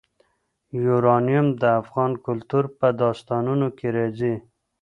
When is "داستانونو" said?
3.01-3.67